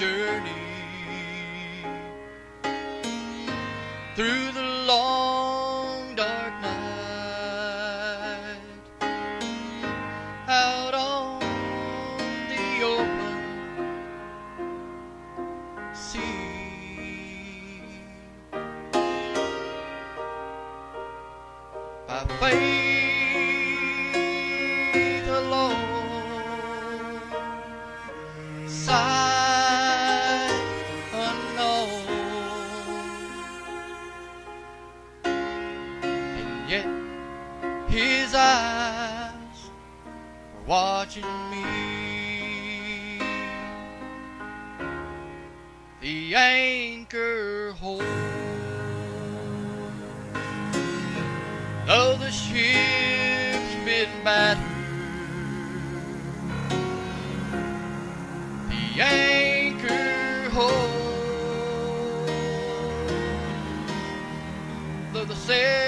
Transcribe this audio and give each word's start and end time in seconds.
journey 0.00 0.50
through 4.14 4.50
the 4.52 4.62
long 4.86 6.14
dark 6.16 6.54
night 6.62 8.60
out 10.48 10.94
on 10.94 11.38
the 12.48 12.82
open 12.82 13.36
sea 15.94 16.22
by 22.08 22.24
faith. 22.40 22.89
watching 40.70 41.24
me. 41.50 43.18
The 46.00 46.36
anchor 46.36 47.72
holds, 47.72 48.04
though 51.88 52.16
the 52.18 52.30
ship's 52.30 53.74
been 53.84 54.08
battered. 54.22 54.62
The 58.68 59.02
anchor 59.02 60.50
holds, 60.50 61.00
though 65.12 65.24
the 65.24 65.34
sail. 65.34 65.79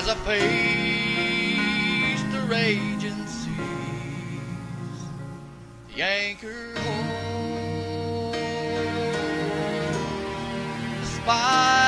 as 0.00 0.08
I 0.08 0.14
face 0.14 2.22
the 2.32 2.40
raging 2.48 3.26
seas. 3.26 3.50
The 5.94 6.02
anchor 6.02 6.72
holds 6.78 8.38
the 11.00 11.06
spine. 11.06 11.79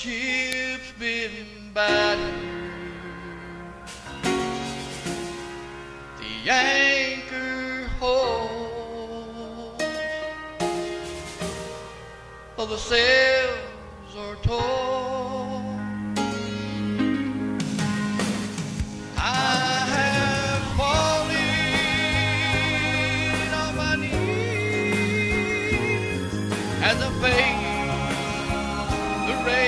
ship's 0.00 0.92
been 0.98 1.46
battered. 1.74 2.34
The 6.16 6.50
anchor 6.50 7.86
holds, 8.00 9.84
but 12.56 12.66
the 12.66 12.78
sails 12.78 14.16
are 14.16 14.36
torn. 14.36 15.76
I 19.18 19.76
as 26.82 27.02
I 27.02 27.10
face, 27.20 27.66
the 29.26 29.34
rain. 29.44 29.59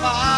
干 0.00 0.29